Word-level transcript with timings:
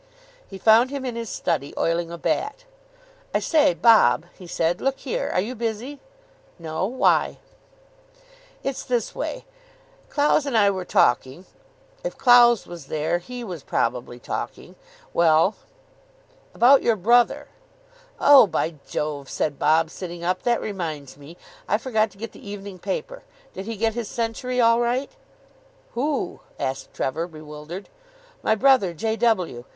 He 0.47 0.57
found 0.57 0.89
him 0.89 1.05
in 1.05 1.15
his 1.15 1.29
study, 1.29 1.75
oiling 1.77 2.09
a 2.09 2.17
bat. 2.17 2.65
"I 3.35 3.39
say, 3.39 3.75
Bob," 3.75 4.25
he 4.35 4.47
said, 4.47 4.81
"look 4.81 4.97
here. 4.97 5.29
Are 5.31 5.39
you 5.39 5.53
busy?" 5.53 5.99
"No. 6.57 6.87
Why?" 6.87 7.37
"It's 8.63 8.81
this 8.83 9.13
way. 9.13 9.45
Clowes 10.09 10.47
and 10.47 10.57
I 10.57 10.71
were 10.71 10.85
talking" 10.85 11.45
"If 12.03 12.17
Clowes 12.17 12.65
was 12.65 12.87
there 12.87 13.19
he 13.19 13.43
was 13.43 13.61
probably 13.61 14.17
talking. 14.17 14.73
Well?" 15.13 15.53
"About 16.55 16.81
your 16.81 16.95
brother." 16.95 17.49
"Oh, 18.19 18.47
by 18.47 18.73
Jove," 18.89 19.29
said 19.29 19.59
Bob, 19.59 19.91
sitting 19.91 20.23
up. 20.23 20.41
"That 20.41 20.61
reminds 20.61 21.15
me. 21.15 21.37
I 21.67 21.77
forgot 21.77 22.09
to 22.09 22.17
get 22.17 22.31
the 22.31 22.49
evening 22.49 22.79
paper. 22.79 23.21
Did 23.53 23.67
he 23.67 23.77
get 23.77 23.93
his 23.93 24.07
century 24.07 24.59
all 24.59 24.79
right?" 24.79 25.11
"Who?" 25.93 26.39
asked 26.59 26.91
Trevor, 26.91 27.27
bewildered. 27.27 27.87
"My 28.41 28.55
brother, 28.55 28.95
J. 28.95 29.15
W. 29.15 29.65